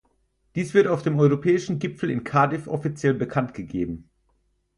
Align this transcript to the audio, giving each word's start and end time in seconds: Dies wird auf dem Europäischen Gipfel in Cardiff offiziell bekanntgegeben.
Dies 0.55 0.73
wird 0.73 0.87
auf 0.87 1.03
dem 1.03 1.19
Europäischen 1.19 1.77
Gipfel 1.77 2.09
in 2.09 2.23
Cardiff 2.23 2.67
offiziell 2.67 3.13
bekanntgegeben. 3.13 4.09